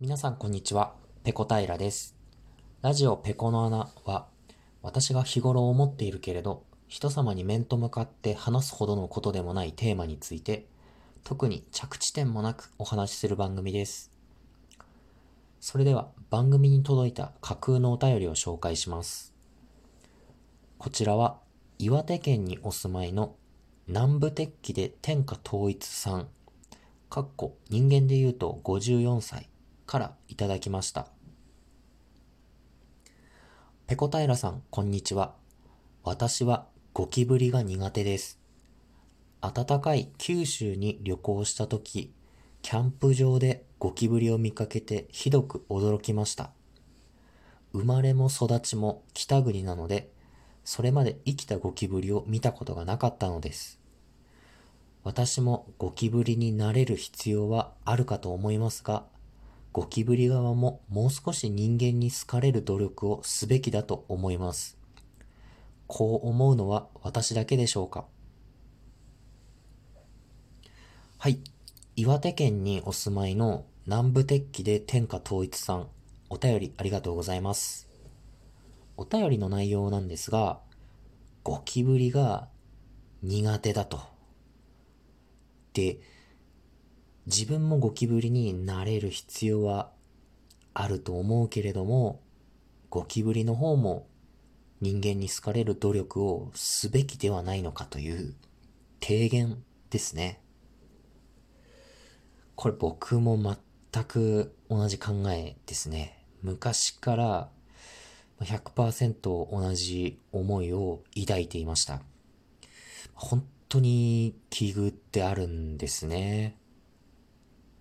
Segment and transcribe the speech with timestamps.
[0.00, 2.14] 皆さんこんにちは、ペコ平です。
[2.82, 4.28] ラジオペコの穴は、
[4.80, 10.68] 私が日頃思っているけれど、人様に面と向かって話すほどのことでもないテーマについて、
[11.24, 14.12] 特に着地点もなくお話しする番組です。
[15.58, 19.34] それでは番組に届いた架空のお便りを紹介します。
[20.78, 21.40] こちらは
[21.80, 23.34] 岩手県にお住まいの
[23.88, 26.28] 南部鉄器で天下統一さん、
[27.10, 29.48] かっこ人間で言うと54歳
[29.88, 31.08] からいただきました。
[33.86, 35.34] ペコ平さん、こんにちは。
[36.04, 38.38] 私はゴキブリが苦手です。
[39.40, 42.12] 暖かい九州に旅行した時、
[42.60, 46.50] キャンプ場でゴキブリを見かけてひどく驚きました。
[47.72, 50.12] 生まれも育ちも北国なので、
[50.64, 53.80] それまで生きたゴキブリを見たことがなかったのです。
[55.02, 59.06] 私もゴキブリになれる必要はあるかと思いますが、
[59.78, 64.76] ゴキブリ側ももう少し人間に好かれる努力をすべきだと思います。
[65.86, 68.04] こう思うのは私だけでしょうか？
[71.18, 71.38] はい。
[71.94, 75.86] 岩手県にお住まいの南部鉄器で天下統一さん、
[76.28, 77.88] お便りありがとうございます。
[78.96, 80.58] お便りの内容なんですが、
[81.44, 82.48] ゴキブリが
[83.22, 84.00] 苦手だと。
[85.72, 86.00] で、
[87.28, 89.90] 自分もゴキブリになれる必要は
[90.72, 92.22] あると思うけれども、
[92.88, 94.06] ゴキブリの方も
[94.80, 98.34] 人間に好かれる努力をすべきではないのかという
[99.02, 100.40] 提言ですね。
[102.54, 103.36] これ僕も
[103.92, 106.24] 全く同じ考えですね。
[106.40, 107.50] 昔から
[108.40, 112.00] 100%同じ思いを抱いていました。
[113.12, 116.57] 本当に奇遇ってあるんですね。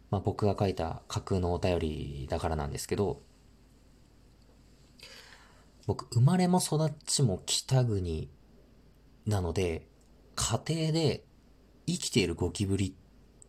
[0.10, 3.22] まあ、僕が書いた架空のお便りだからなんですけど、
[5.86, 8.30] 僕、生まれも育ちも北国
[9.26, 9.88] なので、
[10.36, 11.24] 家庭で
[11.86, 12.94] 生きているゴキブリっ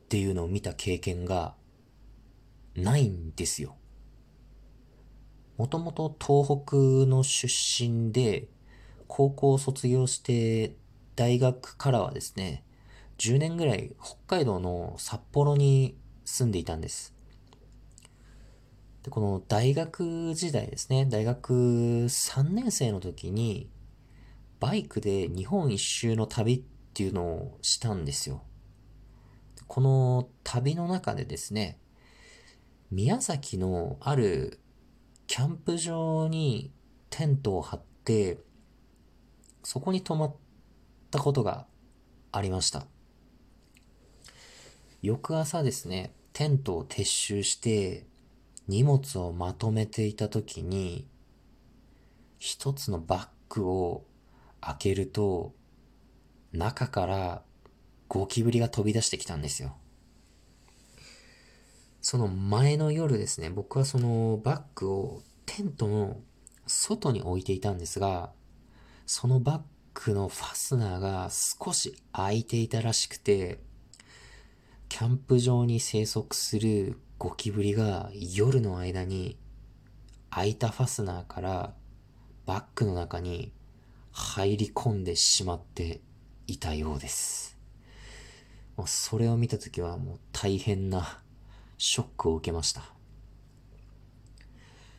[0.09, 1.55] ていうのを見た経験が
[2.75, 3.77] ないんですよ。
[5.57, 6.77] もともと東北
[7.09, 8.49] の出身で、
[9.09, 10.77] 高校を卒業して
[11.17, 12.65] 大学からはですね、
[13.19, 15.97] 10年ぐらい北海道の札幌に
[16.29, 17.15] 住んでいたんです。
[19.03, 23.71] で、この大学時代ですね、大学3年生の時に、
[24.61, 26.63] バイクで日本一周の旅っ
[26.93, 28.43] ていうのをしたんですよ。
[29.67, 31.79] この旅の中でですね、
[32.91, 34.61] 宮崎のある
[35.27, 36.73] キャンプ場に
[37.11, 38.39] テントを張って、
[39.63, 40.37] そこに泊まっ
[41.11, 41.67] たことが
[42.33, 42.87] ありました。
[45.01, 48.07] 翌朝ですね、テントを撤収して
[48.69, 51.07] 荷物をまとめていた時に
[52.39, 54.05] 一つのバッグを
[54.61, 55.55] 開けると
[56.53, 57.43] 中から
[58.09, 59.77] ゴキブリが飛び出してきたんですよ。
[62.01, 66.17] その前の夜ですね、僕はそのバッグをテントの
[66.67, 68.33] 外に置いていたんですが、
[69.05, 73.61] そのバッグのファスナーが少し開いていたらしくて、
[74.99, 79.39] キャンプ場に生息するゴキブリが夜の間に
[80.29, 81.73] 開いたファスナーから
[82.47, 83.53] バッグの中に
[84.11, 86.01] 入り込んでしまって
[86.49, 87.57] いたようです。
[88.77, 91.23] もうそれを見たときはもう大変な
[91.77, 92.83] ショックを受けました。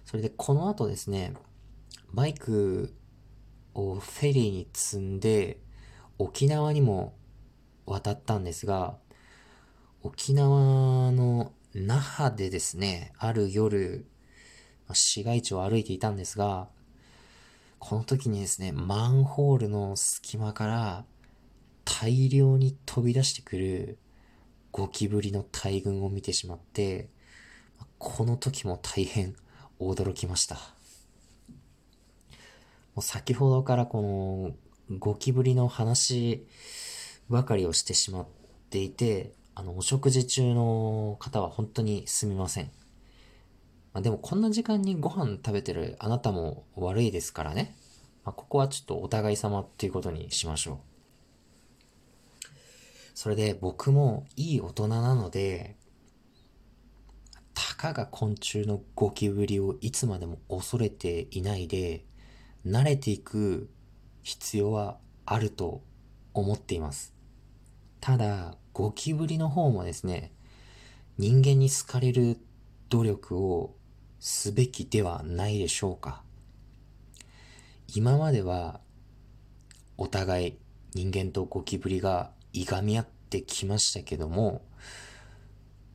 [0.06, 1.34] それでこの後ですね、
[2.14, 2.96] バイク
[3.74, 5.60] をフェリーに積んで
[6.18, 7.18] 沖縄にも
[7.86, 8.96] 渡ったんですが、
[10.02, 14.06] 沖縄の那覇でですね、ある夜、
[14.94, 16.70] 市街地を歩いていたんですが、
[17.80, 21.06] この時にですね、マンホールの隙間から
[21.84, 23.98] 大量に飛び出してくる
[24.72, 27.10] ゴキブリの大群を見てしまって、
[27.98, 29.36] この時も大変
[29.82, 30.56] 驚きました。
[32.96, 34.56] もう先ほどからこ
[34.90, 36.48] のゴキブリの話
[37.30, 38.28] ばかりをしてしまっ
[38.70, 42.72] ていて、あの、お食事中の方は本当にすみません。
[43.92, 47.76] まあ、でもこんな時間にご飯食べてるあなたも悪いですからね。
[48.24, 52.48] まあ、ここはちょっとお互い様っていうことにしましょう。
[53.14, 55.76] それで僕もいい大人なので、
[57.54, 62.06] たかが昆虫のゴキブリをいつまでも恐れていないで、
[62.66, 63.70] 慣れていく
[64.24, 65.84] 必要はあると
[66.34, 67.14] 思っています。
[68.00, 70.32] ただ、ゴキブリの方もですね、
[71.18, 72.38] 人間に好かれる
[72.88, 73.76] 努力を
[74.22, 76.24] すべきではないでしょうか。
[77.94, 78.80] 今までは
[79.98, 80.58] お互い
[80.94, 84.62] 人間とゴキブリがいがみ合ってきましたけども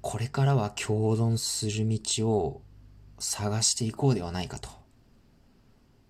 [0.02, 2.62] これからは共存する道を
[3.18, 4.68] 探していこうではないかと。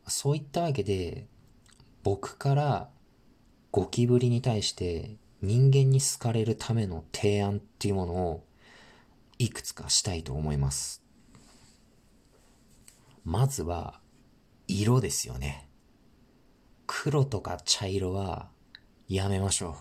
[0.08, 1.28] そういったわけで
[2.02, 2.88] 僕から
[3.70, 8.44] ゴキブリに対して人間に好かれるための提案っていうものを
[9.38, 11.02] いくつかしたいと思います。
[13.24, 14.00] まずは、
[14.66, 15.68] 色ですよね。
[16.86, 18.48] 黒とか茶色は
[19.08, 19.76] やめましょ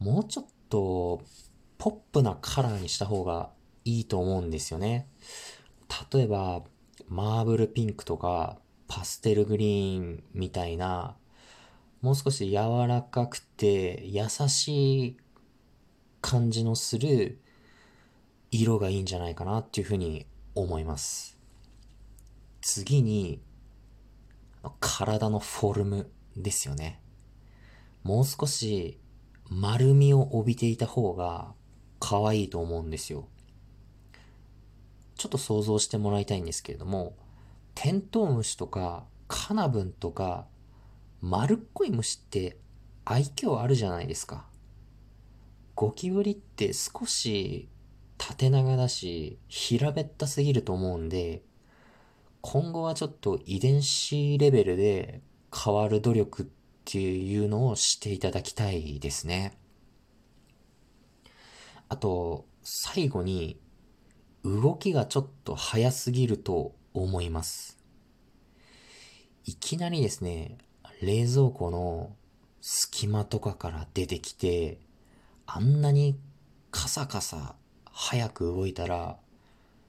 [0.00, 0.04] う。
[0.04, 1.22] もうちょっと
[1.78, 3.50] ポップなカラーにした方が
[3.84, 5.08] いいと思うんですよね。
[6.12, 6.62] 例えば、
[7.08, 11.16] マーブルピンクとかパステルグリーンみたいな、
[12.00, 15.16] もう少し柔らかくて優しい
[16.20, 17.40] 感じのする
[18.50, 21.38] 色がいいんじゃないかなっていうふうに思います。
[22.60, 23.40] 次に、
[24.80, 27.00] 体のフォルムですよね。
[28.02, 28.98] もう少し
[29.48, 31.52] 丸みを帯びていた方が
[32.00, 33.28] 可愛いと思うんですよ。
[35.16, 37.16] ちょっと想像してもらいたいんですけれども、
[37.74, 40.46] テントウムシとかカナブンとか
[41.20, 42.58] 丸っこい虫って
[43.04, 44.46] 愛嬌あるじゃないですか。
[45.74, 47.68] ゴキブリって少し
[48.16, 51.42] 縦長だし平べったすぎると思うんで、
[52.40, 55.22] 今後はちょっと遺伝子レベルで
[55.54, 56.46] 変わる努力っ
[56.84, 59.58] ていうのをしていただきたいですね。
[61.88, 63.58] あと、最後に、
[64.44, 67.78] 動きがちょっと早すぎると思います。
[69.44, 70.58] いきなりですね、
[71.00, 72.16] 冷蔵庫の
[72.60, 74.78] 隙間とかから出てきて、
[75.46, 76.18] あんなに
[76.70, 77.54] カサカサ
[77.92, 79.16] 早く動いたら、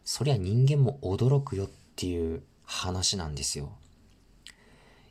[0.04, 3.72] そりゃ人間も驚くよっていう話なんですよ。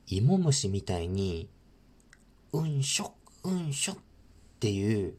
[0.06, 1.50] 芋虫みたいに、
[2.52, 3.12] うんしょ、
[3.44, 3.96] うんしょっ
[4.60, 5.16] ていう、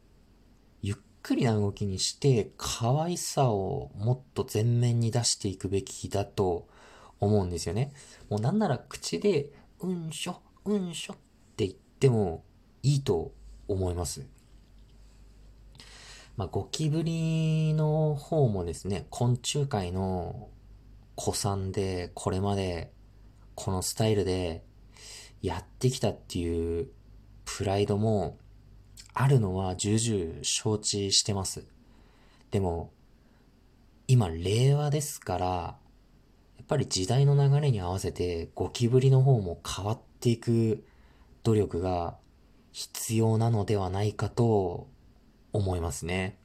[0.82, 6.66] ゆっくりな動きにして、可愛さをもっと前面に出していくべきだと
[7.20, 7.92] 思うんですよね。
[8.28, 11.16] もうなんなら口で、うんしょ、うんしょっ
[11.56, 12.44] て言っても
[12.82, 13.32] いいと
[13.68, 14.26] 思います。
[16.36, 20.48] まあ、ゴキブリの方もですね、昆虫界の
[21.18, 22.90] 古参で、これまで
[23.54, 24.64] このスタイルで
[25.42, 26.88] やってきたっていう
[27.44, 28.38] プライドも
[29.12, 31.64] あるのは重々承知してます。
[32.50, 32.92] でも、
[34.08, 35.76] 今令和ですから、や
[36.62, 40.84] っぱり時代の流れに合わせてゴキブリの方も変わっっていく
[41.44, 42.18] 努力が
[42.72, 44.86] 必要なのではないかと
[45.54, 46.36] 思いますね。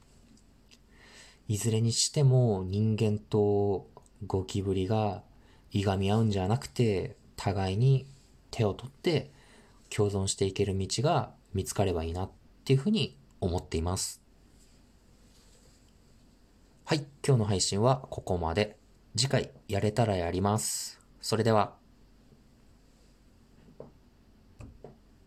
[1.50, 3.88] いずれにしても人間と
[4.26, 5.24] ゴキブリが
[5.72, 8.08] いがみ合うんじゃなくて、互いに
[8.50, 9.30] 手を取って
[9.90, 12.30] 共存していける道が見つかればいいなっ
[12.64, 14.22] ていうふうに思っています。
[16.86, 18.78] はい、今日の配信はここまで。
[19.18, 21.02] 次回やれたらやります。
[21.20, 21.85] それでは。